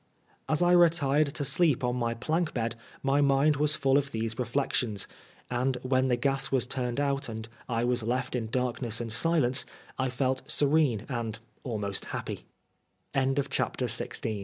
As 0.49 0.63
I 0.63 0.71
retired 0.71 1.35
to 1.35 1.45
sleep 1.45 1.83
on 1.83 1.95
my 1.95 2.15
plank 2.15 2.55
bed 2.55 2.73
my 3.03 3.21
mind 3.21 3.57
was 3.57 3.75
full 3.75 3.99
of 3.99 4.11
these 4.11 4.39
re 4.39 4.45
flections, 4.45 5.05
and 5.47 5.77
when 5.83 6.07
the 6.07 6.15
gas 6.15 6.51
was 6.51 6.65
turned 6.65 6.99
out, 6.99 7.29
and 7.29 7.47
I 7.69 7.83
was 7.83 8.01
left 8.01 8.35
in 8.35 8.49
darkness 8.49 8.99
and 8.99 9.11
silence, 9.11 9.63
I 9.99 10.09
felt 10.09 10.41
serene 10.49 11.05
and 11.07 11.37
almost 11.63 12.05
ha 12.05 12.23